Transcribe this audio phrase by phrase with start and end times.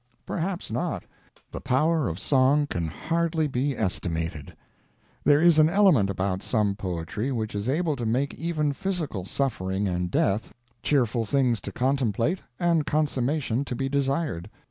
[0.25, 1.03] Perhaps not.
[1.51, 4.55] The power of song can hardly be estimated.
[5.23, 9.87] There is an element about some poetry which is able to make even physical suffering
[9.87, 14.49] and death cheerful things to contemplate and consummations to be desired.